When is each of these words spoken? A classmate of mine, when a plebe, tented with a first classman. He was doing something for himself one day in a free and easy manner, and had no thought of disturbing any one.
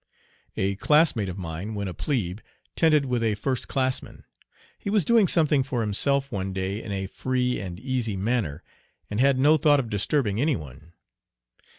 A 0.57 0.77
classmate 0.77 1.29
of 1.29 1.37
mine, 1.37 1.75
when 1.75 1.87
a 1.87 1.93
plebe, 1.93 2.39
tented 2.75 3.05
with 3.05 3.21
a 3.21 3.35
first 3.35 3.67
classman. 3.67 4.23
He 4.79 4.89
was 4.89 5.05
doing 5.05 5.27
something 5.27 5.61
for 5.61 5.81
himself 5.81 6.31
one 6.31 6.53
day 6.53 6.81
in 6.81 6.91
a 6.91 7.05
free 7.05 7.59
and 7.59 7.79
easy 7.79 8.17
manner, 8.17 8.63
and 9.11 9.19
had 9.19 9.37
no 9.37 9.57
thought 9.57 9.79
of 9.79 9.91
disturbing 9.91 10.41
any 10.41 10.55
one. 10.55 10.93